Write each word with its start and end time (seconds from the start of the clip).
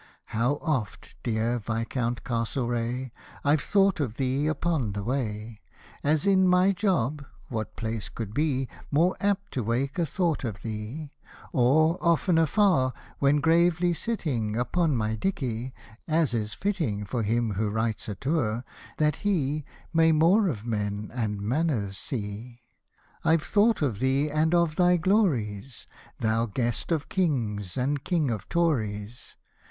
How 0.33 0.53
oft, 0.63 1.15
dear 1.21 1.59
Viscount 1.59 2.23
Castlereagh, 2.23 3.11
I've 3.43 3.61
thought 3.61 3.99
of 3.99 4.15
thee 4.15 4.47
upon 4.47 4.93
the 4.93 5.03
way, 5.03 5.61
As 6.03 6.25
in 6.25 6.49
\Vi.y 6.49 6.71
job 6.71 7.23
(what 7.49 7.75
place 7.75 8.09
could 8.09 8.33
be 8.33 8.67
More 8.89 9.15
apt 9.19 9.51
to 9.53 9.61
wake 9.63 9.99
a 9.99 10.07
thought 10.07 10.43
of 10.43 10.63
thee 10.63 11.11
?)—Or, 11.53 11.99
oftener 12.01 12.47
far, 12.47 12.93
when 13.19 13.41
gravely 13.41 13.93
sitting 13.93 14.57
Upon 14.57 14.95
my 14.95 15.13
dicky 15.15 15.71
(as 16.07 16.33
is 16.33 16.55
fitting 16.55 17.05
For 17.05 17.21
him 17.21 17.51
who 17.51 17.69
writes 17.69 18.09
a 18.09 18.15
Tour, 18.15 18.65
that 18.97 19.17
he 19.17 19.65
May 19.93 20.11
more 20.11 20.47
of 20.47 20.65
men 20.65 21.11
and 21.13 21.39
manners 21.43 21.95
see), 21.99 22.63
I've 23.23 23.43
thought 23.43 23.83
of 23.83 23.99
thee 23.99 24.31
and 24.31 24.55
of 24.55 24.77
thy 24.77 24.97
glories. 24.97 25.85
Thou 26.17 26.47
guest 26.47 26.91
of 26.91 27.07
Kings, 27.07 27.77
and 27.77 28.03
King 28.03 28.31
of 28.31 28.49
Tories 28.49 29.35